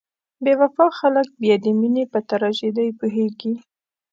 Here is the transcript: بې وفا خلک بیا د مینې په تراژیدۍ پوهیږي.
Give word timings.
بې 0.43 0.53
وفا 0.61 0.87
خلک 0.99 1.27
بیا 1.41 1.55
د 1.63 1.67
مینې 1.79 2.03
په 2.13 2.19
تراژیدۍ 2.29 2.89
پوهیږي. 2.99 3.53